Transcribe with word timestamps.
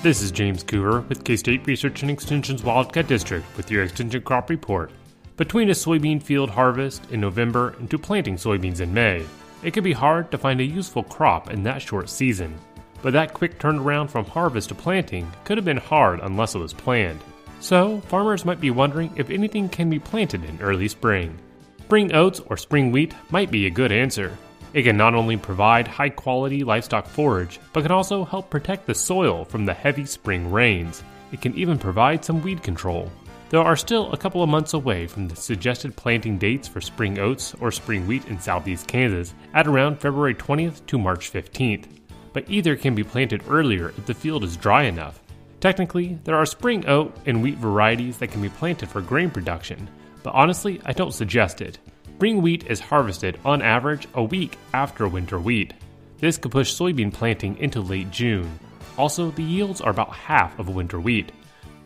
This 0.00 0.22
is 0.22 0.30
James 0.30 0.62
Coover 0.62 1.08
with 1.08 1.24
K 1.24 1.34
State 1.34 1.66
Research 1.66 2.02
and 2.02 2.10
Extension's 2.10 2.62
Wildcat 2.62 3.08
District 3.08 3.44
with 3.56 3.68
your 3.68 3.82
Extension 3.82 4.22
Crop 4.22 4.48
Report. 4.48 4.92
Between 5.36 5.70
a 5.70 5.72
soybean 5.72 6.22
field 6.22 6.50
harvest 6.50 7.10
in 7.10 7.20
November 7.20 7.74
and 7.80 7.90
to 7.90 7.98
planting 7.98 8.36
soybeans 8.36 8.80
in 8.80 8.94
May, 8.94 9.26
it 9.64 9.72
can 9.72 9.82
be 9.82 9.92
hard 9.92 10.30
to 10.30 10.38
find 10.38 10.60
a 10.60 10.64
useful 10.64 11.02
crop 11.02 11.50
in 11.50 11.64
that 11.64 11.82
short 11.82 12.08
season. 12.08 12.54
But 13.02 13.12
that 13.14 13.34
quick 13.34 13.58
turnaround 13.58 14.08
from 14.08 14.24
harvest 14.24 14.68
to 14.68 14.76
planting 14.76 15.28
could 15.42 15.58
have 15.58 15.64
been 15.64 15.78
hard 15.78 16.20
unless 16.20 16.54
it 16.54 16.60
was 16.60 16.72
planned. 16.72 17.18
So, 17.58 18.00
farmers 18.02 18.44
might 18.44 18.60
be 18.60 18.70
wondering 18.70 19.10
if 19.16 19.30
anything 19.30 19.68
can 19.68 19.90
be 19.90 19.98
planted 19.98 20.44
in 20.44 20.62
early 20.62 20.86
spring. 20.86 21.36
Spring 21.80 22.14
oats 22.14 22.38
or 22.38 22.56
spring 22.56 22.92
wheat 22.92 23.14
might 23.30 23.50
be 23.50 23.66
a 23.66 23.70
good 23.70 23.90
answer. 23.90 24.38
It 24.74 24.82
can 24.82 24.96
not 24.96 25.14
only 25.14 25.36
provide 25.36 25.88
high 25.88 26.10
quality 26.10 26.62
livestock 26.62 27.06
forage, 27.06 27.58
but 27.72 27.82
can 27.82 27.92
also 27.92 28.24
help 28.24 28.50
protect 28.50 28.86
the 28.86 28.94
soil 28.94 29.44
from 29.44 29.64
the 29.64 29.74
heavy 29.74 30.04
spring 30.04 30.50
rains. 30.50 31.02
It 31.32 31.40
can 31.40 31.54
even 31.54 31.78
provide 31.78 32.24
some 32.24 32.42
weed 32.42 32.62
control. 32.62 33.10
There 33.50 33.60
are 33.60 33.76
still 33.76 34.12
a 34.12 34.16
couple 34.18 34.42
of 34.42 34.50
months 34.50 34.74
away 34.74 35.06
from 35.06 35.26
the 35.26 35.36
suggested 35.36 35.96
planting 35.96 36.36
dates 36.36 36.68
for 36.68 36.82
spring 36.82 37.18
oats 37.18 37.54
or 37.60 37.72
spring 37.72 38.06
wheat 38.06 38.26
in 38.26 38.38
southeast 38.38 38.86
Kansas 38.86 39.32
at 39.54 39.66
around 39.66 40.00
February 40.00 40.34
20th 40.34 40.84
to 40.86 40.98
March 40.98 41.32
15th. 41.32 41.86
But 42.34 42.44
either 42.50 42.76
can 42.76 42.94
be 42.94 43.04
planted 43.04 43.42
earlier 43.48 43.88
if 43.88 44.04
the 44.04 44.12
field 44.12 44.44
is 44.44 44.58
dry 44.58 44.82
enough. 44.82 45.22
Technically, 45.60 46.18
there 46.24 46.36
are 46.36 46.44
spring 46.44 46.86
oat 46.86 47.16
and 47.24 47.42
wheat 47.42 47.56
varieties 47.56 48.18
that 48.18 48.30
can 48.30 48.42
be 48.42 48.50
planted 48.50 48.90
for 48.90 49.00
grain 49.00 49.30
production, 49.30 49.88
but 50.22 50.34
honestly, 50.34 50.80
I 50.84 50.92
don't 50.92 51.14
suggest 51.14 51.62
it. 51.62 51.78
Spring 52.18 52.42
wheat 52.42 52.66
is 52.66 52.80
harvested 52.80 53.38
on 53.44 53.62
average 53.62 54.08
a 54.14 54.24
week 54.24 54.58
after 54.74 55.06
winter 55.06 55.38
wheat. 55.38 55.72
This 56.18 56.36
could 56.36 56.50
push 56.50 56.74
soybean 56.74 57.12
planting 57.12 57.56
into 57.58 57.80
late 57.80 58.10
June. 58.10 58.58
Also, 58.96 59.30
the 59.30 59.44
yields 59.44 59.80
are 59.80 59.92
about 59.92 60.12
half 60.12 60.58
of 60.58 60.68
winter 60.68 60.98
wheat. 60.98 61.30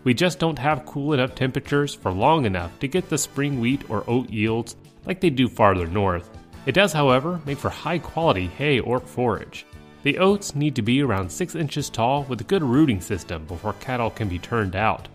We 0.04 0.14
just 0.14 0.38
don't 0.38 0.58
have 0.58 0.86
cool 0.86 1.12
enough 1.12 1.34
temperatures 1.34 1.94
for 1.94 2.10
long 2.10 2.46
enough 2.46 2.78
to 2.78 2.88
get 2.88 3.10
the 3.10 3.18
spring 3.18 3.60
wheat 3.60 3.90
or 3.90 4.08
oat 4.08 4.30
yields 4.30 4.76
like 5.04 5.20
they 5.20 5.28
do 5.28 5.48
farther 5.48 5.86
north. 5.86 6.30
It 6.64 6.72
does, 6.72 6.94
however, 6.94 7.38
make 7.44 7.58
for 7.58 7.68
high 7.68 7.98
quality 7.98 8.46
hay 8.46 8.80
or 8.80 9.00
forage. 9.00 9.66
The 10.02 10.16
oats 10.16 10.54
need 10.54 10.74
to 10.76 10.82
be 10.82 11.02
around 11.02 11.30
6 11.30 11.56
inches 11.56 11.90
tall 11.90 12.24
with 12.24 12.40
a 12.40 12.44
good 12.44 12.62
rooting 12.62 13.02
system 13.02 13.44
before 13.44 13.74
cattle 13.74 14.08
can 14.08 14.30
be 14.30 14.38
turned 14.38 14.76
out. 14.76 15.08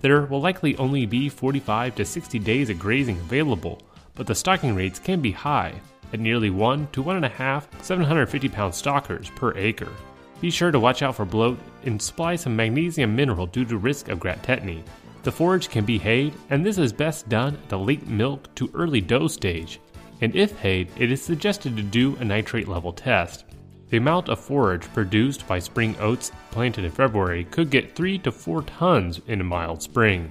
There 0.00 0.22
will 0.22 0.40
likely 0.40 0.76
only 0.78 1.06
be 1.06 1.28
45 1.28 1.94
to 1.94 2.04
60 2.04 2.40
days 2.40 2.70
of 2.70 2.80
grazing 2.80 3.18
available, 3.18 3.80
but 4.14 4.26
the 4.26 4.34
stocking 4.34 4.74
rates 4.74 4.98
can 4.98 5.20
be 5.20 5.32
high, 5.32 5.74
at 6.12 6.20
nearly 6.20 6.50
1 6.50 6.88
to 6.92 7.02
1.5 7.02 7.64
750 7.82 8.48
pound 8.48 8.74
stockers 8.74 9.30
per 9.30 9.56
acre. 9.56 9.92
Be 10.40 10.50
sure 10.50 10.70
to 10.70 10.80
watch 10.80 11.02
out 11.02 11.16
for 11.16 11.24
bloat 11.24 11.58
and 11.84 12.00
supply 12.00 12.36
some 12.36 12.54
magnesium 12.54 13.16
mineral 13.16 13.46
due 13.46 13.64
to 13.64 13.78
risk 13.78 14.08
of 14.08 14.20
grass 14.20 14.38
tetany. 14.38 14.82
The 15.22 15.32
forage 15.32 15.70
can 15.70 15.84
be 15.84 15.98
hayed, 15.98 16.34
and 16.50 16.64
this 16.64 16.76
is 16.76 16.92
best 16.92 17.28
done 17.28 17.54
at 17.54 17.68
the 17.68 17.78
late 17.78 18.06
milk 18.06 18.54
to 18.56 18.70
early 18.74 19.00
dough 19.00 19.26
stage. 19.26 19.80
And 20.20 20.36
if 20.36 20.58
hayed, 20.58 20.90
it 20.98 21.10
is 21.10 21.22
suggested 21.22 21.76
to 21.76 21.82
do 21.82 22.16
a 22.16 22.24
nitrate 22.24 22.68
level 22.68 22.92
test. 22.92 23.44
The 23.88 23.96
amount 23.96 24.28
of 24.28 24.38
forage 24.38 24.82
produced 24.92 25.46
by 25.46 25.58
spring 25.58 25.96
oats 25.98 26.30
planted 26.50 26.84
in 26.84 26.90
February 26.90 27.44
could 27.44 27.70
get 27.70 27.94
3 27.94 28.18
to 28.18 28.32
4 28.32 28.62
tons 28.62 29.20
in 29.26 29.40
a 29.40 29.44
mild 29.44 29.82
spring. 29.82 30.30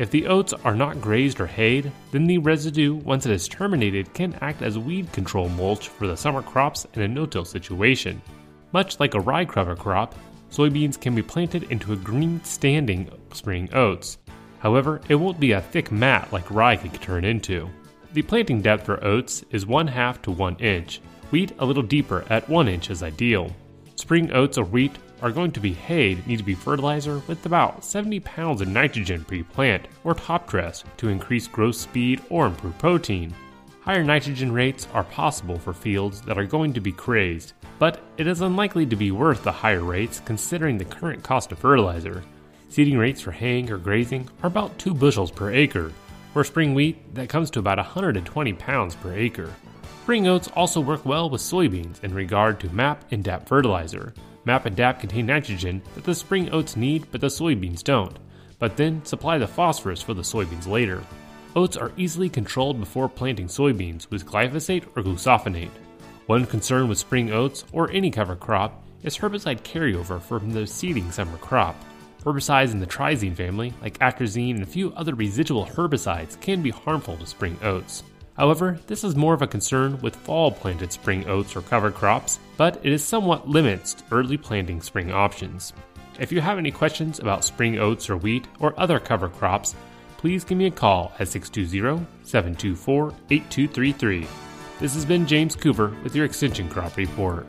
If 0.00 0.10
the 0.10 0.28
oats 0.28 0.54
are 0.54 0.74
not 0.74 1.02
grazed 1.02 1.42
or 1.42 1.46
hayed, 1.46 1.92
then 2.10 2.26
the 2.26 2.38
residue, 2.38 2.94
once 2.94 3.26
it 3.26 3.32
is 3.32 3.46
terminated, 3.46 4.14
can 4.14 4.34
act 4.40 4.62
as 4.62 4.78
weed 4.78 5.12
control 5.12 5.50
mulch 5.50 5.90
for 5.90 6.06
the 6.06 6.16
summer 6.16 6.40
crops 6.40 6.86
in 6.94 7.02
a 7.02 7.08
no-till 7.08 7.44
situation. 7.44 8.22
Much 8.72 8.98
like 8.98 9.12
a 9.12 9.20
rye 9.20 9.44
cover 9.44 9.76
crop, 9.76 10.14
soybeans 10.50 10.98
can 10.98 11.14
be 11.14 11.20
planted 11.20 11.64
into 11.64 11.92
a 11.92 11.96
green 11.96 12.42
standing 12.44 13.10
spring 13.34 13.68
oats. 13.74 14.16
However, 14.60 15.02
it 15.10 15.16
won't 15.16 15.38
be 15.38 15.52
a 15.52 15.60
thick 15.60 15.92
mat 15.92 16.32
like 16.32 16.50
rye 16.50 16.76
could 16.76 16.94
turn 16.94 17.26
into. 17.26 17.68
The 18.14 18.22
planting 18.22 18.62
depth 18.62 18.86
for 18.86 19.04
oats 19.04 19.44
is 19.50 19.66
1 19.66 19.86
half 19.86 20.22
to 20.22 20.30
1 20.30 20.56
inch. 20.60 21.02
Wheat 21.30 21.52
a 21.58 21.66
little 21.66 21.82
deeper 21.82 22.24
at 22.30 22.48
1 22.48 22.68
inch 22.68 22.88
is 22.88 23.02
ideal. 23.02 23.54
Spring 24.00 24.32
oats 24.32 24.56
or 24.56 24.64
wheat 24.64 24.96
are 25.20 25.30
going 25.30 25.52
to 25.52 25.60
be 25.60 25.74
hayed 25.74 26.26
need 26.26 26.38
to 26.38 26.42
be 26.42 26.54
fertilizer 26.54 27.20
with 27.28 27.44
about 27.44 27.84
70 27.84 28.18
pounds 28.20 28.62
of 28.62 28.68
nitrogen 28.68 29.22
pre 29.26 29.42
plant 29.42 29.86
or 30.04 30.14
top 30.14 30.48
dress 30.48 30.82
to 30.96 31.10
increase 31.10 31.46
growth 31.46 31.76
speed 31.76 32.22
or 32.30 32.46
improve 32.46 32.78
protein. 32.78 33.34
Higher 33.82 34.02
nitrogen 34.02 34.52
rates 34.52 34.88
are 34.94 35.04
possible 35.04 35.58
for 35.58 35.74
fields 35.74 36.22
that 36.22 36.38
are 36.38 36.46
going 36.46 36.72
to 36.72 36.80
be 36.80 36.92
crazed, 36.92 37.52
but 37.78 38.00
it 38.16 38.26
is 38.26 38.40
unlikely 38.40 38.86
to 38.86 38.96
be 38.96 39.10
worth 39.10 39.42
the 39.42 39.52
higher 39.52 39.84
rates 39.84 40.22
considering 40.24 40.78
the 40.78 40.84
current 40.86 41.22
cost 41.22 41.52
of 41.52 41.58
fertilizer. 41.58 42.24
Seeding 42.70 42.96
rates 42.96 43.20
for 43.20 43.32
haying 43.32 43.70
or 43.70 43.76
grazing 43.76 44.30
are 44.42 44.46
about 44.46 44.78
2 44.78 44.94
bushels 44.94 45.30
per 45.30 45.50
acre. 45.52 45.92
For 46.32 46.42
spring 46.42 46.72
wheat, 46.72 47.14
that 47.14 47.28
comes 47.28 47.50
to 47.50 47.58
about 47.58 47.76
120 47.76 48.54
pounds 48.54 48.94
per 48.94 49.12
acre. 49.12 49.54
Spring 50.02 50.26
oats 50.26 50.48
also 50.56 50.80
work 50.80 51.04
well 51.04 51.28
with 51.28 51.42
soybeans 51.42 52.02
in 52.02 52.12
regard 52.14 52.58
to 52.58 52.72
MAP 52.72 53.04
and 53.12 53.22
DAP 53.22 53.46
fertilizer. 53.46 54.14
MAP 54.46 54.64
and 54.64 54.74
DAP 54.74 54.98
contain 54.98 55.26
nitrogen 55.26 55.82
that 55.94 56.04
the 56.04 56.14
spring 56.14 56.50
oats 56.50 56.74
need 56.74 57.06
but 57.12 57.20
the 57.20 57.26
soybeans 57.26 57.84
don't, 57.84 58.18
but 58.58 58.76
then 58.78 59.04
supply 59.04 59.36
the 59.36 59.46
phosphorus 59.46 60.02
for 60.02 60.14
the 60.14 60.22
soybeans 60.22 60.66
later. 60.66 61.04
Oats 61.54 61.76
are 61.76 61.92
easily 61.98 62.30
controlled 62.30 62.80
before 62.80 63.10
planting 63.10 63.46
soybeans 63.46 64.10
with 64.10 64.26
glyphosate 64.26 64.84
or 64.96 65.02
glufosinate. 65.02 65.70
One 66.26 66.46
concern 66.46 66.88
with 66.88 66.98
spring 66.98 67.30
oats 67.30 67.64
or 67.70 67.90
any 67.90 68.10
cover 68.10 68.36
crop 68.36 68.82
is 69.02 69.18
herbicide 69.18 69.60
carryover 69.60 70.20
from 70.20 70.50
the 70.50 70.66
seeding 70.66 71.12
summer 71.12 71.36
crop. 71.36 71.76
Herbicides 72.24 72.72
in 72.72 72.80
the 72.80 72.86
triazine 72.86 73.36
family, 73.36 73.74
like 73.82 73.98
atrazine 73.98 74.54
and 74.54 74.62
a 74.62 74.66
few 74.66 74.92
other 74.94 75.14
residual 75.14 75.66
herbicides, 75.66 76.40
can 76.40 76.62
be 76.62 76.70
harmful 76.70 77.16
to 77.18 77.26
spring 77.26 77.58
oats. 77.62 78.02
However, 78.40 78.80
this 78.86 79.04
is 79.04 79.16
more 79.16 79.34
of 79.34 79.42
a 79.42 79.46
concern 79.46 80.00
with 80.00 80.16
fall 80.16 80.50
planted 80.50 80.90
spring 80.90 81.28
oats 81.28 81.54
or 81.54 81.60
cover 81.60 81.90
crops, 81.90 82.38
but 82.56 82.80
it 82.82 82.90
is 82.90 83.04
somewhat 83.04 83.46
limits 83.46 84.02
early 84.10 84.38
planting 84.38 84.80
spring 84.80 85.12
options. 85.12 85.74
If 86.18 86.32
you 86.32 86.40
have 86.40 86.56
any 86.56 86.70
questions 86.70 87.18
about 87.18 87.44
spring 87.44 87.78
oats 87.78 88.08
or 88.08 88.16
wheat 88.16 88.48
or 88.58 88.72
other 88.80 88.98
cover 88.98 89.28
crops, 89.28 89.74
please 90.16 90.42
give 90.42 90.56
me 90.56 90.64
a 90.64 90.70
call 90.70 91.12
at 91.18 91.28
620 91.28 92.06
724 92.22 93.14
8233. 93.28 94.26
This 94.78 94.94
has 94.94 95.04
been 95.04 95.26
James 95.26 95.54
Coover 95.54 96.02
with 96.02 96.16
your 96.16 96.24
Extension 96.24 96.66
Crop 96.70 96.96
Report. 96.96 97.46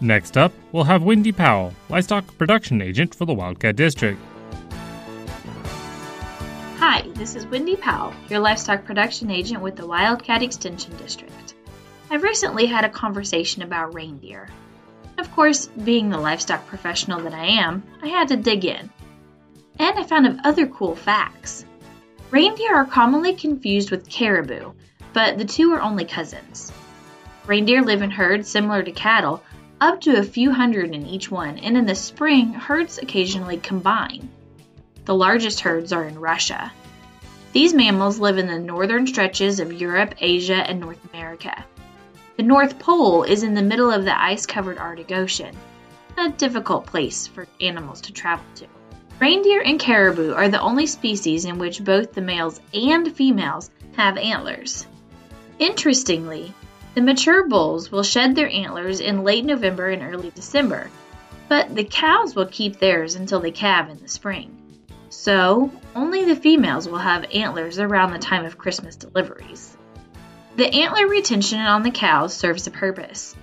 Next 0.00 0.36
up, 0.38 0.50
we'll 0.72 0.82
have 0.82 1.04
Wendy 1.04 1.30
Powell, 1.30 1.72
Livestock 1.88 2.36
Production 2.36 2.82
Agent 2.82 3.14
for 3.14 3.26
the 3.26 3.34
Wildcat 3.34 3.76
District. 3.76 4.18
Hi, 6.92 7.02
this 7.14 7.36
is 7.36 7.46
Wendy 7.46 7.76
Powell, 7.76 8.12
your 8.28 8.40
livestock 8.40 8.84
production 8.84 9.30
agent 9.30 9.62
with 9.62 9.76
the 9.76 9.86
Wildcat 9.86 10.42
Extension 10.42 10.96
District. 10.96 11.54
I've 12.10 12.24
recently 12.24 12.66
had 12.66 12.84
a 12.84 12.88
conversation 12.88 13.62
about 13.62 13.94
reindeer. 13.94 14.48
Of 15.16 15.30
course, 15.30 15.68
being 15.68 16.10
the 16.10 16.18
livestock 16.18 16.66
professional 16.66 17.20
that 17.20 17.32
I 17.32 17.44
am, 17.44 17.84
I 18.02 18.08
had 18.08 18.26
to 18.26 18.36
dig 18.36 18.64
in. 18.64 18.90
And 19.78 20.00
I 20.00 20.02
found 20.02 20.40
other 20.42 20.66
cool 20.66 20.96
facts. 20.96 21.64
Reindeer 22.32 22.74
are 22.74 22.84
commonly 22.84 23.34
confused 23.34 23.92
with 23.92 24.10
caribou, 24.10 24.72
but 25.12 25.38
the 25.38 25.44
two 25.44 25.72
are 25.72 25.80
only 25.80 26.06
cousins. 26.06 26.72
Reindeer 27.46 27.82
live 27.82 28.02
in 28.02 28.10
herds 28.10 28.48
similar 28.48 28.82
to 28.82 28.90
cattle, 28.90 29.44
up 29.80 30.00
to 30.00 30.18
a 30.18 30.24
few 30.24 30.50
hundred 30.50 30.92
in 30.92 31.06
each 31.06 31.30
one, 31.30 31.56
and 31.58 31.76
in 31.76 31.86
the 31.86 31.94
spring, 31.94 32.52
herds 32.52 32.98
occasionally 32.98 33.58
combine. 33.58 34.28
The 35.10 35.16
largest 35.16 35.58
herds 35.58 35.92
are 35.92 36.04
in 36.04 36.20
Russia. 36.20 36.70
These 37.52 37.74
mammals 37.74 38.20
live 38.20 38.38
in 38.38 38.46
the 38.46 38.60
northern 38.60 39.08
stretches 39.08 39.58
of 39.58 39.72
Europe, 39.72 40.14
Asia, 40.20 40.54
and 40.54 40.78
North 40.78 41.00
America. 41.12 41.64
The 42.36 42.44
North 42.44 42.78
Pole 42.78 43.24
is 43.24 43.42
in 43.42 43.54
the 43.54 43.60
middle 43.60 43.90
of 43.90 44.04
the 44.04 44.16
ice 44.16 44.46
covered 44.46 44.78
Arctic 44.78 45.10
Ocean, 45.10 45.56
a 46.16 46.28
difficult 46.28 46.86
place 46.86 47.26
for 47.26 47.48
animals 47.60 48.02
to 48.02 48.12
travel 48.12 48.44
to. 48.54 48.66
Reindeer 49.18 49.60
and 49.60 49.80
caribou 49.80 50.32
are 50.32 50.48
the 50.48 50.60
only 50.60 50.86
species 50.86 51.44
in 51.44 51.58
which 51.58 51.82
both 51.82 52.12
the 52.12 52.20
males 52.20 52.60
and 52.72 53.12
females 53.12 53.68
have 53.96 54.16
antlers. 54.16 54.86
Interestingly, 55.58 56.54
the 56.94 57.00
mature 57.00 57.48
bulls 57.48 57.90
will 57.90 58.04
shed 58.04 58.36
their 58.36 58.48
antlers 58.48 59.00
in 59.00 59.24
late 59.24 59.44
November 59.44 59.88
and 59.88 60.04
early 60.04 60.30
December, 60.30 60.88
but 61.48 61.74
the 61.74 61.82
cows 61.82 62.36
will 62.36 62.46
keep 62.46 62.78
theirs 62.78 63.16
until 63.16 63.40
they 63.40 63.50
calve 63.50 63.90
in 63.90 63.98
the 63.98 64.06
spring. 64.06 64.56
So, 65.10 65.72
only 65.96 66.24
the 66.24 66.36
females 66.36 66.88
will 66.88 66.98
have 66.98 67.26
antlers 67.34 67.80
around 67.80 68.12
the 68.12 68.18
time 68.18 68.44
of 68.44 68.56
Christmas 68.56 68.94
deliveries. 68.94 69.76
The 70.56 70.72
antler 70.72 71.08
retention 71.08 71.58
on 71.58 71.82
the 71.82 71.90
cows 71.90 72.32
serves 72.32 72.68
a 72.68 72.70
purpose. 72.70 73.34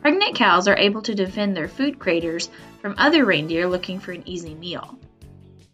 Pregnant 0.00 0.36
cows 0.36 0.68
are 0.68 0.76
able 0.76 1.02
to 1.02 1.14
defend 1.14 1.54
their 1.54 1.68
food 1.68 1.98
craters 1.98 2.48
from 2.80 2.94
other 2.96 3.26
reindeer 3.26 3.68
looking 3.68 4.00
for 4.00 4.12
an 4.12 4.22
easy 4.26 4.54
meal. 4.54 4.98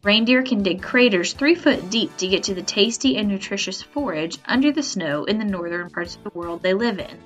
Reindeer 0.03 0.43
can 0.43 0.65
dig 0.65 0.83
craters 0.83 1.35
three 1.35 1.55
foot 1.55 1.89
deep 1.89 2.17
to 2.17 2.27
get 2.27 2.45
to 2.45 2.55
the 2.55 2.63
tasty 2.63 3.17
and 3.17 3.29
nutritious 3.29 3.81
forage 3.81 4.39
under 4.45 4.73
the 4.73 4.83
snow 4.83 5.23
in 5.23 5.39
the 5.39 5.45
northern 5.45 5.89
parts 5.91 6.17
of 6.17 6.25
the 6.25 6.37
world 6.37 6.63
they 6.63 6.75
live 6.75 6.99
in. 6.99 7.19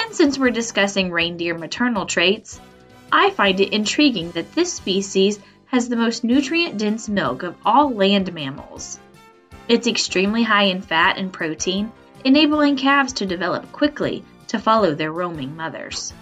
And 0.00 0.14
since 0.14 0.38
we're 0.38 0.50
discussing 0.50 1.10
reindeer 1.10 1.58
maternal 1.58 2.06
traits, 2.06 2.60
I 3.10 3.30
find 3.30 3.58
it 3.58 3.72
intriguing 3.72 4.30
that 4.32 4.52
this 4.54 4.72
species 4.72 5.40
has 5.68 5.88
the 5.88 5.96
most 5.96 6.24
nutrient 6.24 6.78
dense 6.78 7.08
milk 7.08 7.42
of 7.42 7.56
all 7.64 7.90
land 7.90 8.32
mammals. 8.32 8.98
It's 9.68 9.86
extremely 9.86 10.42
high 10.42 10.64
in 10.64 10.82
fat 10.82 11.18
and 11.18 11.32
protein, 11.32 11.92
enabling 12.24 12.76
calves 12.76 13.14
to 13.14 13.26
develop 13.26 13.70
quickly 13.70 14.24
to 14.48 14.58
follow 14.58 14.94
their 14.94 15.12
roaming 15.12 15.56
mothers. 15.56 16.12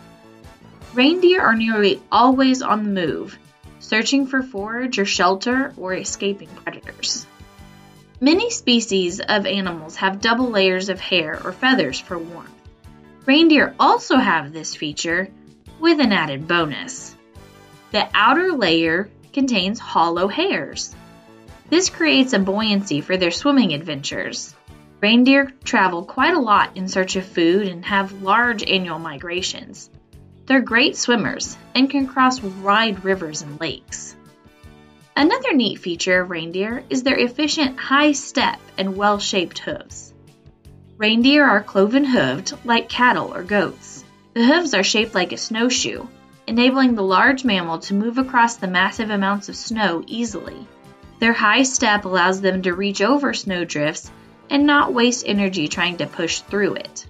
Reindeer 0.95 1.41
are 1.43 1.55
nearly 1.55 2.03
always 2.11 2.61
on 2.63 2.83
the 2.83 2.91
move, 2.91 3.39
searching 3.79 4.27
for 4.27 4.43
forage 4.43 4.99
or 4.99 5.05
shelter 5.05 5.73
or 5.77 5.95
escaping 5.95 6.49
predators. 6.49 7.27
Many 8.21 8.51
species 8.51 9.21
of 9.21 9.47
animals 9.47 9.97
have 9.97 10.21
double 10.21 10.49
layers 10.49 10.89
of 10.89 10.99
hair 10.99 11.41
or 11.45 11.53
feathers 11.53 12.01
for 12.01 12.19
warmth. 12.19 12.51
Reindeer 13.27 13.75
also 13.79 14.17
have 14.17 14.53
this 14.53 14.75
feature 14.75 15.29
with 15.79 16.01
an 16.01 16.13
added 16.13 16.49
bonus. 16.49 17.15
The 17.93 18.09
outer 18.15 18.53
layer 18.53 19.11
contains 19.37 19.79
hollow 19.79 20.29
hairs. 20.29 20.97
This 21.69 21.91
creates 21.91 22.33
a 22.33 22.38
buoyancy 22.38 23.03
for 23.03 23.19
their 23.19 23.31
swimming 23.31 23.75
adventures. 23.75 24.55
Reindeer 25.03 25.53
travel 25.62 26.06
quite 26.06 26.33
a 26.33 26.41
lot 26.41 26.71
in 26.75 26.88
search 26.88 27.17
of 27.17 27.27
food 27.27 27.69
and 27.69 27.85
have 27.85 28.23
large 28.23 28.62
annual 28.65 28.99
migrations. 28.99 29.91
They're 30.47 30.62
great 30.62 30.97
swimmers 30.97 31.59
and 31.75 31.91
can 31.91 32.06
cross 32.06 32.43
wide 32.43 33.05
rivers 33.05 33.43
and 33.43 33.61
lakes. 33.61 34.17
Another 35.15 35.53
neat 35.53 35.81
feature 35.81 36.23
of 36.23 36.31
reindeer 36.31 36.83
is 36.88 37.03
their 37.03 37.19
efficient 37.19 37.79
high 37.79 38.12
step 38.12 38.59
and 38.79 38.97
well 38.97 39.19
shaped 39.19 39.59
hooves. 39.59 40.15
Reindeer 40.97 41.44
are 41.44 41.62
cloven 41.62 42.06
hooved 42.06 42.56
like 42.65 42.88
cattle 42.88 43.35
or 43.35 43.43
goats. 43.43 44.03
The 44.33 44.47
hooves 44.47 44.73
are 44.73 44.83
shaped 44.83 45.15
like 45.15 45.33
a 45.33 45.37
snowshoe, 45.37 46.06
enabling 46.47 46.95
the 46.95 47.03
large 47.03 47.45
mammal 47.45 47.79
to 47.81 47.95
move 47.95 48.19
across 48.19 48.57
the 48.57 48.67
massive 48.67 49.11
amounts 49.11 49.49
of 49.49 49.57
snow 49.57 50.03
easily. 50.07 50.67
Their 51.19 51.33
high 51.33 51.63
step 51.63 52.05
allows 52.05 52.41
them 52.41 52.63
to 52.63 52.75
reach 52.75 53.01
over 53.01 53.33
snowdrifts 53.33 54.11
and 54.51 54.67
not 54.67 54.95
waste 54.95 55.25
energy 55.27 55.69
trying 55.69 55.97
to 55.99 56.07
push 56.07 56.41
through 56.41 56.75
it. 56.75 57.07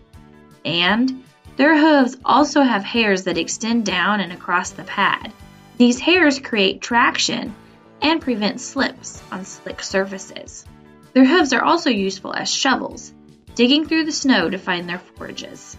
And 0.65 1.25
their 1.57 1.77
hooves 1.79 2.17
also 2.25 2.63
have 2.63 2.85
hairs 2.85 3.25
that 3.25 3.39
extend 3.39 3.87
down 3.87 4.21
and 4.21 4.33
across 4.33 4.71
the 4.71 4.85
pad. 4.85 5.33
These 5.79 6.01
hairs 6.01 6.39
create 6.39 6.81
traction 6.81 7.55
and 8.01 8.21
prevent 8.21 8.61
slips 8.61 9.23
on 9.31 9.45
slick 9.45 9.83
surfaces. 9.83 10.65
Their 11.13 11.25
hooves 11.25 11.53
are 11.53 11.63
also 11.63 11.91
useful 11.91 12.35
as 12.35 12.51
shovels, 12.51 13.13
digging 13.55 13.87
through 13.87 14.05
the 14.05 14.13
snow 14.13 14.51
to 14.51 14.59
find 14.59 14.89
their 14.89 14.99
forages. 14.99 15.77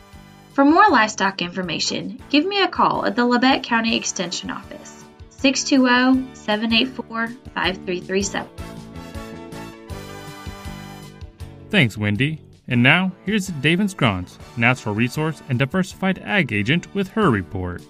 For 0.58 0.66
more 0.66 0.90
livestock 0.90 1.44
information, 1.44 2.20
give 2.32 2.44
me 2.44 2.64
a 2.64 2.68
call 2.68 3.06
at 3.06 3.16
the 3.16 3.22
Labette 3.22 3.62
County 3.62 3.96
Extension 3.96 4.50
Office, 4.50 5.06
620 5.30 6.34
784 6.34 7.28
5337. 7.28 8.50
Thanks, 11.70 11.96
Wendy. 11.96 12.42
And 12.68 12.82
now, 12.82 13.12
here's 13.24 13.46
David 13.46 13.92
Scrons, 13.92 14.40
Natural 14.58 14.96
Resource 14.96 15.44
and 15.48 15.60
Diversified 15.60 16.18
Ag 16.26 16.52
Agent, 16.52 16.92
with 16.96 17.10
her 17.10 17.30
report. 17.30 17.84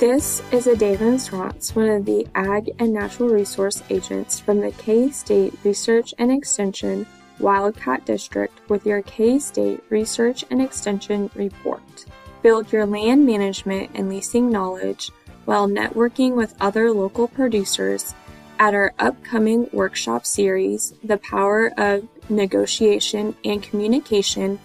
This 0.00 0.42
is 0.50 0.66
a 0.66 0.74
David 0.74 1.20
Scrons, 1.20 1.76
one 1.76 1.88
of 1.88 2.06
the 2.06 2.26
Ag 2.34 2.72
and 2.80 2.92
Natural 2.92 3.28
Resource 3.28 3.84
Agents 3.88 4.40
from 4.40 4.60
the 4.60 4.72
K 4.72 5.12
State 5.12 5.54
Research 5.62 6.12
and 6.18 6.32
Extension 6.32 7.06
Wildcat 7.38 8.04
District 8.04 8.58
with 8.68 8.86
your 8.86 9.02
K 9.02 9.38
State 9.38 9.82
Research 9.90 10.44
and 10.50 10.62
Extension 10.62 11.30
Report. 11.34 12.04
Build 12.42 12.72
your 12.72 12.86
land 12.86 13.24
management 13.26 13.90
and 13.94 14.08
leasing 14.08 14.50
knowledge 14.50 15.10
while 15.44 15.68
networking 15.68 16.34
with 16.34 16.54
other 16.60 16.92
local 16.92 17.28
producers 17.28 18.14
at 18.58 18.74
our 18.74 18.94
upcoming 18.98 19.68
workshop 19.72 20.24
series, 20.24 20.94
The 21.02 21.18
Power 21.18 21.72
of 21.76 22.06
Negotiation 22.28 23.34
and 23.44 23.62
Communication 23.62 24.58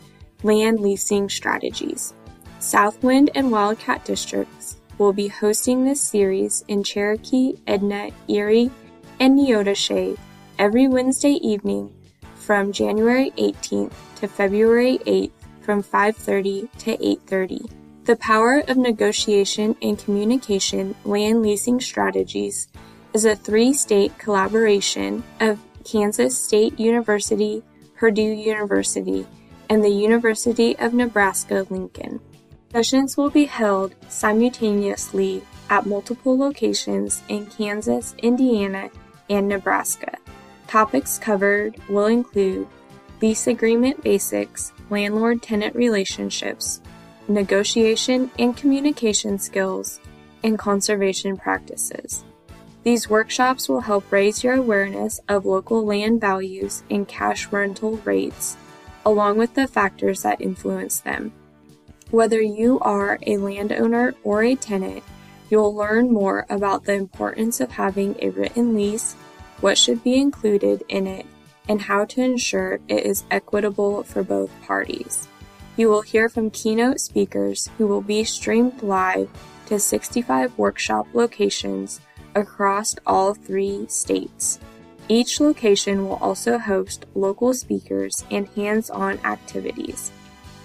Land 0.43 0.79
Leasing 0.79 1.27
Strategies. 1.29 2.13
Southwind 2.59 3.31
and 3.35 3.51
Wildcat 3.51 4.05
Districts 4.05 4.77
will 4.97 5.13
be 5.13 5.27
hosting 5.27 5.85
this 5.85 6.01
series 6.01 6.63
in 6.67 6.83
Cherokee, 6.83 7.53
Edna, 7.67 8.11
Erie, 8.27 8.69
and 9.19 9.39
Neodesha 9.39 10.17
every 10.57 10.87
Wednesday 10.87 11.39
evening 11.41 11.93
from 12.49 12.71
January 12.71 13.29
18th 13.37 13.93
to 14.15 14.27
February 14.27 14.97
8th 15.05 15.29
from 15.61 15.83
5:30 15.83 16.67
to 16.79 16.97
8:30. 16.97 17.69
The 18.05 18.15
Power 18.15 18.63
of 18.67 18.75
Negotiation 18.75 19.75
and 19.83 19.99
Communication 19.99 20.95
Land 21.05 21.43
Leasing 21.43 21.79
Strategies 21.79 22.67
is 23.13 23.23
a 23.23 23.35
three-state 23.35 24.17
collaboration 24.17 25.21
of 25.39 25.59
Kansas 25.83 26.35
State 26.35 26.79
University, 26.79 27.61
Purdue 27.95 28.33
University, 28.55 29.27
and 29.69 29.83
the 29.83 29.93
University 30.09 30.75
of 30.79 30.95
Nebraska-Lincoln. 30.95 32.19
Sessions 32.71 33.15
will 33.15 33.29
be 33.29 33.45
held 33.45 33.93
simultaneously 34.07 35.43
at 35.69 35.85
multiple 35.85 36.35
locations 36.35 37.21
in 37.29 37.45
Kansas, 37.45 38.15
Indiana, 38.23 38.89
and 39.29 39.47
Nebraska. 39.47 40.17
Topics 40.69 41.17
covered 41.17 41.77
will 41.89 42.05
include 42.05 42.67
lease 43.23 43.47
agreement 43.47 44.03
basics, 44.03 44.71
landlord 44.91 45.41
tenant 45.41 45.75
relationships, 45.75 46.79
negotiation 47.27 48.29
and 48.37 48.55
communication 48.55 49.39
skills, 49.39 49.99
and 50.43 50.59
conservation 50.59 51.37
practices. 51.37 52.23
These 52.83 53.09
workshops 53.09 53.67
will 53.67 53.81
help 53.81 54.11
raise 54.11 54.43
your 54.43 54.53
awareness 54.53 55.19
of 55.27 55.47
local 55.47 55.83
land 55.83 56.21
values 56.21 56.83
and 56.91 57.07
cash 57.07 57.47
rental 57.51 57.97
rates, 58.05 58.55
along 59.07 59.39
with 59.39 59.55
the 59.55 59.65
factors 59.65 60.21
that 60.21 60.39
influence 60.39 60.99
them. 60.99 61.33
Whether 62.11 62.41
you 62.41 62.79
are 62.81 63.17
a 63.25 63.37
landowner 63.37 64.13
or 64.23 64.43
a 64.43 64.53
tenant, 64.53 65.03
you'll 65.49 65.73
learn 65.73 66.13
more 66.13 66.45
about 66.47 66.83
the 66.83 66.93
importance 66.93 67.59
of 67.59 67.71
having 67.71 68.15
a 68.21 68.29
written 68.29 68.75
lease, 68.75 69.15
what 69.61 69.77
should 69.77 70.03
be 70.03 70.15
included 70.15 70.83
in 70.89 71.07
it, 71.07 71.25
and 71.67 71.81
how 71.81 72.05
to 72.05 72.21
ensure 72.21 72.79
it 72.87 73.05
is 73.05 73.23
equitable 73.29 74.03
for 74.03 74.23
both 74.23 74.49
parties. 74.63 75.27
You 75.77 75.89
will 75.89 76.01
hear 76.01 76.27
from 76.27 76.49
keynote 76.49 76.99
speakers 76.99 77.69
who 77.77 77.87
will 77.87 78.01
be 78.01 78.23
streamed 78.23 78.81
live 78.81 79.29
to 79.67 79.79
65 79.79 80.57
workshop 80.57 81.07
locations 81.13 82.01
across 82.35 82.95
all 83.05 83.33
three 83.33 83.85
states. 83.87 84.59
Each 85.07 85.39
location 85.39 86.07
will 86.07 86.17
also 86.17 86.57
host 86.57 87.05
local 87.15 87.53
speakers 87.53 88.25
and 88.29 88.47
hands 88.49 88.89
on 88.89 89.19
activities. 89.23 90.11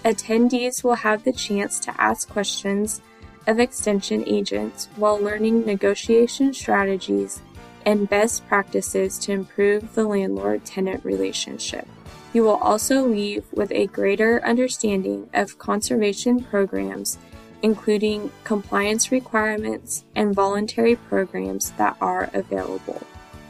Attendees 0.03 0.83
will 0.83 0.95
have 0.95 1.23
the 1.23 1.33
chance 1.33 1.79
to 1.79 2.01
ask 2.01 2.29
questions 2.29 3.01
of 3.47 3.59
extension 3.59 4.23
agents 4.27 4.87
while 4.97 5.19
learning 5.19 5.65
negotiation 5.65 6.53
strategies 6.53 7.41
and 7.85 8.09
best 8.09 8.47
practices 8.47 9.17
to 9.19 9.31
improve 9.31 9.93
the 9.93 10.05
landlord 10.05 10.65
tenant 10.65 11.03
relationship. 11.05 11.87
You 12.33 12.43
will 12.43 12.57
also 12.57 13.05
leave 13.07 13.45
with 13.53 13.71
a 13.71 13.87
greater 13.87 14.43
understanding 14.43 15.29
of 15.33 15.57
conservation 15.57 16.43
programs, 16.43 17.17
including 17.61 18.31
compliance 18.43 19.11
requirements 19.11 20.03
and 20.15 20.35
voluntary 20.35 20.95
programs 20.95 21.71
that 21.71 21.95
are 22.01 22.29
available. 22.33 23.01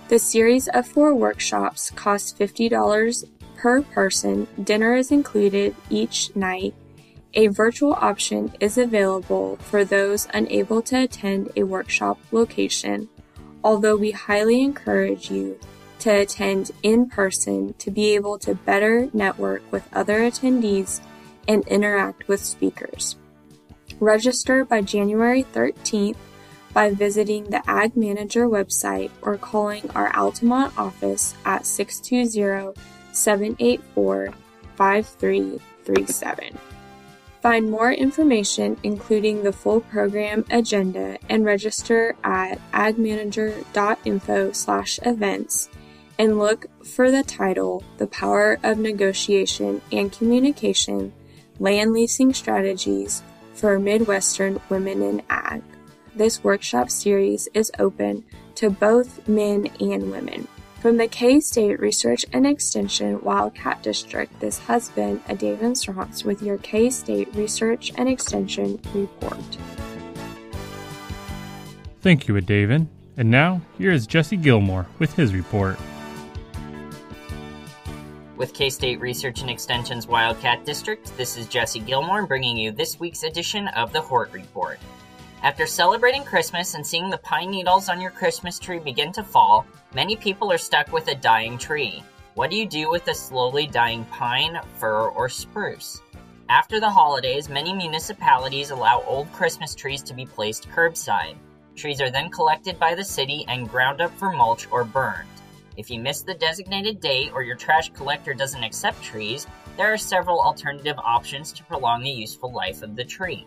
The 0.07 0.19
series 0.19 0.67
of 0.67 0.85
four 0.85 1.15
workshops 1.15 1.89
costs 1.89 2.37
$50 2.37 3.25
per 3.57 3.81
person, 3.81 4.47
dinner 4.63 4.95
is 4.95 5.11
included 5.11 5.75
each 5.89 6.35
night. 6.35 6.75
A 7.33 7.47
virtual 7.47 7.93
option 7.93 8.53
is 8.59 8.77
available 8.77 9.57
for 9.57 9.83
those 9.83 10.27
unable 10.33 10.83
to 10.83 11.01
attend 11.01 11.51
a 11.55 11.63
workshop 11.63 12.19
location, 12.31 13.09
although 13.65 13.95
we 13.95 14.11
highly 14.11 14.61
encourage 14.61 15.31
you 15.31 15.59
to 15.97 16.11
attend 16.11 16.69
in 16.83 17.09
person 17.09 17.73
to 17.79 17.89
be 17.89 18.13
able 18.13 18.37
to 18.37 18.53
better 18.53 19.09
network 19.11 19.63
with 19.71 19.89
other 19.91 20.19
attendees 20.19 21.01
and 21.47 21.67
interact 21.67 22.27
with 22.27 22.39
speakers. 22.39 23.15
Register 23.99 24.63
by 24.63 24.81
January 24.81 25.43
13th 25.43 26.15
by 26.73 26.91
visiting 26.91 27.45
the 27.45 27.67
Ag 27.67 27.97
Manager 27.97 28.47
website 28.47 29.09
or 29.23 29.35
calling 29.35 29.89
our 29.95 30.15
Altamont 30.15 30.77
office 30.77 31.33
at 31.43 31.65
620 31.65 32.79
784 33.13 34.31
5337. 34.75 36.74
Find 37.45 37.69
more 37.69 37.91
information, 37.91 38.75
including 38.81 39.43
the 39.43 39.53
full 39.53 39.79
program 39.79 40.45
agenda, 40.49 41.19
and 41.29 41.45
register 41.45 42.15
at 42.23 42.57
agmanager.info 42.71 44.51
slash 44.51 44.99
events 45.03 45.69
and 46.17 46.39
look 46.39 46.65
for 46.83 47.11
the 47.11 47.21
title 47.21 47.83
The 47.99 48.07
Power 48.07 48.57
of 48.63 48.79
Negotiation 48.79 49.79
and 49.91 50.11
Communication 50.11 51.13
Land 51.59 51.93
Leasing 51.93 52.33
Strategies 52.33 53.21
for 53.53 53.77
Midwestern 53.77 54.59
Women 54.69 55.03
in 55.03 55.21
Ag. 55.29 55.61
This 56.15 56.43
workshop 56.43 56.89
series 56.89 57.47
is 57.53 57.71
open 57.77 58.25
to 58.55 58.71
both 58.71 59.27
men 59.27 59.67
and 59.79 60.09
women. 60.09 60.47
From 60.85 60.97
the 60.97 61.07
K 61.07 61.39
State 61.39 61.79
Research 61.79 62.27
and 62.31 62.45
Extension 62.45 63.19
Wildcat 63.23 63.81
District, 63.81 64.39
this 64.39 64.59
has 64.59 64.89
been 64.89 65.19
a 65.27 65.33
David 65.33 65.75
Strauss 65.75 66.23
with 66.23 66.43
your 66.43 66.59
K 66.59 66.91
State 66.91 67.27
Research 67.33 67.91
and 67.97 68.07
Extension 68.07 68.79
report. 68.93 69.57
Thank 72.01 72.27
you, 72.27 72.39
David. 72.39 72.87
And 73.17 73.31
now, 73.31 73.61
here 73.79 73.91
is 73.91 74.05
Jesse 74.05 74.37
Gilmore 74.37 74.85
with 74.99 75.11
his 75.15 75.33
report. 75.33 75.79
With 78.37 78.53
K 78.53 78.69
State 78.69 78.99
Research 78.99 79.41
and 79.41 79.49
Extension's 79.49 80.05
Wildcat 80.05 80.65
District, 80.65 81.17
this 81.17 81.35
is 81.35 81.47
Jesse 81.47 81.79
Gilmore 81.79 82.27
bringing 82.27 82.57
you 82.57 82.71
this 82.71 82.99
week's 82.99 83.23
edition 83.23 83.69
of 83.69 83.91
the 83.91 84.01
Hort 84.01 84.31
Report. 84.31 84.77
After 85.45 85.67
celebrating 85.67 86.23
Christmas 86.23 86.73
and 86.73 86.85
seeing 86.85 87.11
the 87.11 87.19
pine 87.19 87.51
needles 87.51 87.87
on 87.87 88.01
your 88.01 88.09
Christmas 88.09 88.57
tree 88.57 88.79
begin 88.79 89.11
to 89.11 89.23
fall, 89.23 89.63
many 89.93 90.15
people 90.15 90.51
are 90.51 90.57
stuck 90.57 90.91
with 90.91 91.07
a 91.07 91.13
dying 91.13 91.59
tree. 91.59 92.03
What 92.33 92.49
do 92.49 92.55
you 92.55 92.67
do 92.67 92.89
with 92.89 93.07
a 93.09 93.13
slowly 93.13 93.67
dying 93.67 94.05
pine, 94.05 94.59
fir, 94.79 95.09
or 95.09 95.29
spruce? 95.29 96.01
After 96.49 96.79
the 96.79 96.89
holidays, 96.89 97.47
many 97.47 97.73
municipalities 97.73 98.71
allow 98.71 99.03
old 99.03 99.31
Christmas 99.33 99.75
trees 99.75 100.01
to 100.05 100.15
be 100.15 100.25
placed 100.25 100.67
curbside. 100.69 101.35
Trees 101.75 102.01
are 102.01 102.09
then 102.09 102.31
collected 102.31 102.79
by 102.79 102.95
the 102.95 103.05
city 103.05 103.45
and 103.47 103.69
ground 103.69 104.01
up 104.01 104.17
for 104.17 104.31
mulch 104.31 104.67
or 104.71 104.83
burned. 104.83 105.29
If 105.77 105.91
you 105.91 105.99
miss 105.99 106.23
the 106.23 106.33
designated 106.33 106.99
date 106.99 107.29
or 107.35 107.43
your 107.43 107.55
trash 107.55 107.91
collector 107.93 108.33
doesn't 108.33 108.63
accept 108.63 109.03
trees, 109.03 109.45
there 109.77 109.93
are 109.93 109.97
several 109.97 110.41
alternative 110.41 110.97
options 110.97 111.51
to 111.51 111.63
prolong 111.65 112.01
the 112.01 112.09
useful 112.09 112.51
life 112.51 112.81
of 112.81 112.95
the 112.95 113.05
tree. 113.05 113.45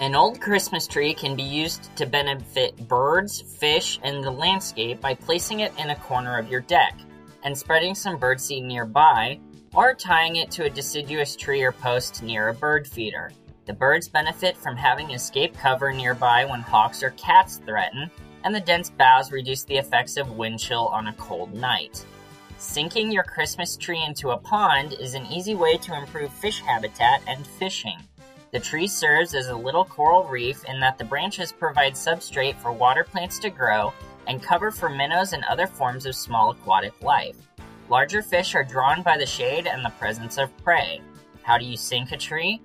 An 0.00 0.14
old 0.14 0.40
Christmas 0.40 0.86
tree 0.86 1.14
can 1.14 1.36
be 1.36 1.42
used 1.42 1.94
to 1.96 2.06
benefit 2.06 2.88
birds, 2.88 3.40
fish, 3.40 4.00
and 4.02 4.22
the 4.22 4.30
landscape 4.30 5.00
by 5.00 5.14
placing 5.14 5.60
it 5.60 5.72
in 5.78 5.90
a 5.90 5.96
corner 5.96 6.38
of 6.38 6.48
your 6.48 6.62
deck 6.62 6.98
and 7.44 7.56
spreading 7.56 7.94
some 7.94 8.18
birdseed 8.18 8.64
nearby, 8.64 9.38
or 9.74 9.94
tying 9.94 10.36
it 10.36 10.50
to 10.52 10.64
a 10.64 10.70
deciduous 10.70 11.36
tree 11.36 11.62
or 11.62 11.72
post 11.72 12.22
near 12.22 12.48
a 12.48 12.54
bird 12.54 12.86
feeder. 12.86 13.32
The 13.66 13.72
birds 13.72 14.08
benefit 14.08 14.56
from 14.56 14.76
having 14.76 15.10
escape 15.10 15.56
cover 15.56 15.92
nearby 15.92 16.44
when 16.44 16.60
hawks 16.60 17.02
or 17.02 17.10
cats 17.10 17.60
threaten, 17.64 18.10
and 18.44 18.54
the 18.54 18.60
dense 18.60 18.90
boughs 18.90 19.30
reduce 19.30 19.64
the 19.64 19.76
effects 19.76 20.16
of 20.16 20.36
wind 20.36 20.58
chill 20.58 20.88
on 20.88 21.06
a 21.06 21.12
cold 21.14 21.54
night. 21.54 22.04
Sinking 22.58 23.10
your 23.12 23.24
Christmas 23.24 23.76
tree 23.76 24.04
into 24.04 24.30
a 24.30 24.36
pond 24.36 24.94
is 24.94 25.14
an 25.14 25.26
easy 25.26 25.54
way 25.54 25.76
to 25.78 25.96
improve 25.96 26.32
fish 26.32 26.60
habitat 26.60 27.22
and 27.26 27.46
fishing. 27.46 27.98
The 28.52 28.60
tree 28.60 28.86
serves 28.86 29.34
as 29.34 29.48
a 29.48 29.56
little 29.56 29.86
coral 29.86 30.24
reef 30.24 30.62
in 30.66 30.78
that 30.80 30.98
the 30.98 31.04
branches 31.04 31.52
provide 31.52 31.94
substrate 31.94 32.58
for 32.58 32.70
water 32.70 33.02
plants 33.02 33.38
to 33.38 33.48
grow 33.48 33.94
and 34.26 34.42
cover 34.42 34.70
for 34.70 34.90
minnows 34.90 35.32
and 35.32 35.42
other 35.44 35.66
forms 35.66 36.04
of 36.04 36.14
small 36.14 36.50
aquatic 36.50 36.92
life. 37.00 37.36
Larger 37.88 38.20
fish 38.20 38.54
are 38.54 38.62
drawn 38.62 39.00
by 39.00 39.16
the 39.16 39.24
shade 39.24 39.66
and 39.66 39.82
the 39.82 39.94
presence 39.98 40.36
of 40.36 40.54
prey. 40.58 41.00
How 41.42 41.56
do 41.56 41.64
you 41.64 41.78
sink 41.78 42.12
a 42.12 42.16
tree? 42.18 42.60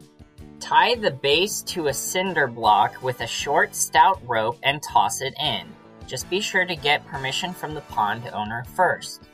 Tie 0.60 0.96
the 0.96 1.12
base 1.12 1.62
to 1.64 1.88
a 1.88 1.94
cinder 1.94 2.48
block 2.48 3.02
with 3.02 3.22
a 3.22 3.28
short, 3.28 3.74
stout 3.74 4.20
rope 4.28 4.60
and 4.64 4.84
toss 4.84 5.22
it 5.22 5.36
in. 5.40 5.68
Just 6.06 6.30
be 6.30 6.42
sure 6.42 6.66
to 6.66 6.76
get 6.76 7.08
permission 7.08 7.54
from 7.54 7.74
the 7.74 7.82
pond 7.82 8.30
owner 8.34 8.66
first. 8.76 9.30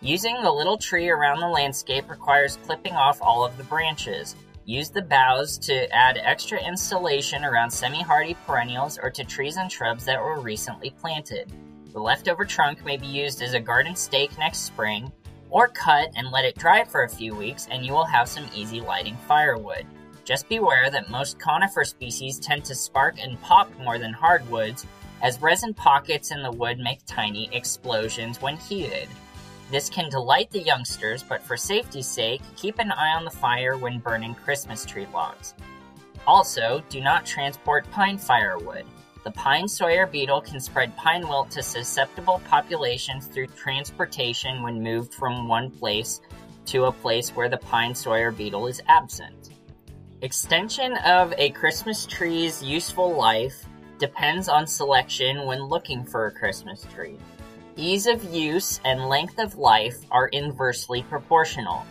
Using 0.00 0.42
the 0.42 0.50
little 0.50 0.76
tree 0.76 1.08
around 1.08 1.38
the 1.38 1.46
landscape 1.46 2.10
requires 2.10 2.58
clipping 2.64 2.94
off 2.94 3.22
all 3.22 3.44
of 3.44 3.56
the 3.56 3.64
branches. 3.64 4.34
Use 4.66 4.88
the 4.88 5.02
boughs 5.02 5.58
to 5.58 5.94
add 5.94 6.18
extra 6.22 6.58
insulation 6.58 7.44
around 7.44 7.70
semi-hardy 7.70 8.34
perennials 8.46 8.98
or 8.98 9.10
to 9.10 9.22
trees 9.22 9.58
and 9.58 9.70
shrubs 9.70 10.06
that 10.06 10.18
were 10.18 10.40
recently 10.40 10.88
planted. 10.88 11.52
The 11.92 12.00
leftover 12.00 12.46
trunk 12.46 12.82
may 12.82 12.96
be 12.96 13.06
used 13.06 13.42
as 13.42 13.52
a 13.52 13.60
garden 13.60 13.94
stake 13.94 14.36
next 14.38 14.60
spring, 14.60 15.12
or 15.50 15.68
cut 15.68 16.10
and 16.16 16.30
let 16.30 16.46
it 16.46 16.56
dry 16.56 16.82
for 16.82 17.04
a 17.04 17.08
few 17.08 17.34
weeks 17.34 17.68
and 17.70 17.84
you 17.84 17.92
will 17.92 18.06
have 18.06 18.26
some 18.26 18.48
easy 18.54 18.80
lighting 18.80 19.18
firewood. 19.28 19.84
Just 20.24 20.48
beware 20.48 20.88
that 20.88 21.10
most 21.10 21.38
conifer 21.38 21.84
species 21.84 22.38
tend 22.38 22.64
to 22.64 22.74
spark 22.74 23.16
and 23.20 23.40
pop 23.42 23.70
more 23.78 23.98
than 23.98 24.14
hardwoods, 24.14 24.86
as 25.22 25.42
resin 25.42 25.74
pockets 25.74 26.30
in 26.30 26.42
the 26.42 26.50
wood 26.50 26.78
make 26.78 27.04
tiny 27.04 27.50
explosions 27.52 28.40
when 28.40 28.56
heated. 28.56 29.08
This 29.70 29.88
can 29.88 30.10
delight 30.10 30.50
the 30.50 30.62
youngsters, 30.62 31.22
but 31.22 31.42
for 31.42 31.56
safety's 31.56 32.06
sake, 32.06 32.42
keep 32.56 32.78
an 32.78 32.92
eye 32.92 33.14
on 33.14 33.24
the 33.24 33.30
fire 33.30 33.76
when 33.76 33.98
burning 33.98 34.34
Christmas 34.34 34.84
tree 34.84 35.06
logs. 35.12 35.54
Also, 36.26 36.82
do 36.88 37.00
not 37.00 37.26
transport 37.26 37.90
pine 37.90 38.18
firewood. 38.18 38.84
The 39.24 39.30
pine 39.30 39.66
sawyer 39.66 40.06
beetle 40.06 40.42
can 40.42 40.60
spread 40.60 40.96
pine 40.96 41.26
wilt 41.26 41.50
to 41.52 41.62
susceptible 41.62 42.42
populations 42.48 43.26
through 43.26 43.46
transportation 43.48 44.62
when 44.62 44.82
moved 44.82 45.14
from 45.14 45.48
one 45.48 45.70
place 45.70 46.20
to 46.66 46.84
a 46.84 46.92
place 46.92 47.30
where 47.30 47.48
the 47.48 47.56
pine 47.56 47.94
sawyer 47.94 48.30
beetle 48.30 48.66
is 48.66 48.82
absent. 48.86 49.50
Extension 50.20 50.96
of 50.98 51.32
a 51.36 51.50
Christmas 51.50 52.06
tree's 52.06 52.62
useful 52.62 53.14
life 53.14 53.66
depends 53.98 54.48
on 54.48 54.66
selection 54.66 55.44
when 55.46 55.62
looking 55.62 56.04
for 56.04 56.26
a 56.26 56.32
Christmas 56.32 56.86
tree. 56.94 57.18
Ease 57.76 58.06
of 58.06 58.22
use 58.32 58.80
and 58.84 59.08
length 59.08 59.40
of 59.40 59.56
life 59.56 59.96
are 60.12 60.28
inversely 60.28 61.02
proportional. 61.02 61.84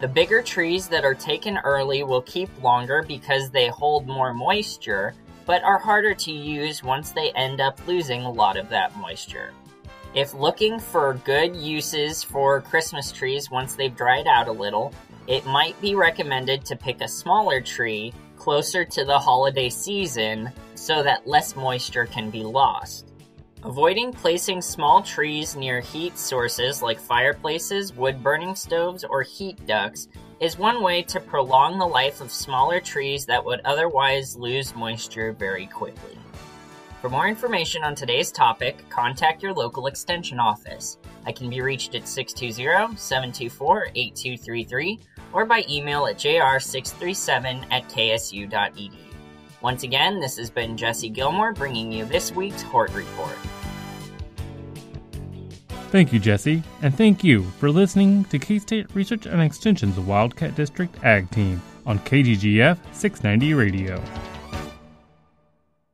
The 0.00 0.08
bigger 0.08 0.42
trees 0.42 0.88
that 0.88 1.04
are 1.04 1.14
taken 1.14 1.58
early 1.58 2.02
will 2.02 2.22
keep 2.22 2.50
longer 2.62 3.04
because 3.06 3.48
they 3.48 3.68
hold 3.68 4.08
more 4.08 4.34
moisture, 4.34 5.14
but 5.46 5.62
are 5.62 5.78
harder 5.78 6.14
to 6.14 6.32
use 6.32 6.82
once 6.82 7.12
they 7.12 7.30
end 7.32 7.60
up 7.60 7.78
losing 7.86 8.22
a 8.22 8.30
lot 8.30 8.56
of 8.56 8.68
that 8.70 8.96
moisture. 8.96 9.52
If 10.14 10.34
looking 10.34 10.80
for 10.80 11.14
good 11.24 11.54
uses 11.54 12.24
for 12.24 12.60
Christmas 12.62 13.12
trees 13.12 13.52
once 13.52 13.76
they've 13.76 13.94
dried 13.94 14.26
out 14.26 14.48
a 14.48 14.52
little, 14.52 14.92
it 15.28 15.46
might 15.46 15.80
be 15.80 15.94
recommended 15.94 16.64
to 16.64 16.76
pick 16.76 17.00
a 17.02 17.08
smaller 17.08 17.60
tree 17.60 18.12
closer 18.36 18.84
to 18.84 19.04
the 19.04 19.18
holiday 19.18 19.68
season 19.68 20.50
so 20.74 21.04
that 21.04 21.28
less 21.28 21.54
moisture 21.54 22.06
can 22.06 22.30
be 22.30 22.42
lost. 22.42 23.09
Avoiding 23.62 24.14
placing 24.14 24.62
small 24.62 25.02
trees 25.02 25.54
near 25.54 25.80
heat 25.80 26.16
sources 26.16 26.80
like 26.80 26.98
fireplaces, 26.98 27.92
wood 27.92 28.22
burning 28.22 28.54
stoves, 28.54 29.04
or 29.04 29.20
heat 29.22 29.66
ducts 29.66 30.08
is 30.40 30.56
one 30.56 30.82
way 30.82 31.02
to 31.02 31.20
prolong 31.20 31.78
the 31.78 31.86
life 31.86 32.22
of 32.22 32.32
smaller 32.32 32.80
trees 32.80 33.26
that 33.26 33.44
would 33.44 33.60
otherwise 33.66 34.34
lose 34.34 34.74
moisture 34.74 35.32
very 35.32 35.66
quickly. 35.66 36.16
For 37.02 37.10
more 37.10 37.28
information 37.28 37.84
on 37.84 37.94
today's 37.94 38.32
topic, 38.32 38.82
contact 38.88 39.42
your 39.42 39.52
local 39.52 39.88
extension 39.88 40.40
office. 40.40 40.96
I 41.26 41.32
can 41.32 41.50
be 41.50 41.60
reached 41.60 41.94
at 41.94 42.08
620 42.08 42.96
724 42.96 43.88
8233 43.94 45.00
or 45.34 45.44
by 45.44 45.64
email 45.68 46.06
at 46.06 46.16
jr637 46.16 47.66
at 47.70 47.86
ksu.edu. 47.90 49.09
Once 49.62 49.82
again, 49.82 50.20
this 50.20 50.38
has 50.38 50.48
been 50.48 50.76
Jesse 50.76 51.10
Gilmore 51.10 51.52
bringing 51.52 51.92
you 51.92 52.06
this 52.06 52.32
week's 52.32 52.62
Hort 52.62 52.92
Report. 52.94 53.36
Thank 55.90 56.12
you, 56.12 56.18
Jesse, 56.18 56.62
and 56.82 56.94
thank 56.94 57.22
you 57.22 57.42
for 57.58 57.70
listening 57.70 58.24
to 58.26 58.38
K 58.38 58.58
State 58.58 58.86
Research 58.94 59.26
and 59.26 59.40
Extension's 59.42 59.98
Wildcat 59.98 60.54
District 60.54 60.94
Ag 61.04 61.30
Team 61.30 61.60
on 61.84 61.98
KGGF 61.98 62.78
690 62.92 63.54
Radio. 63.54 64.02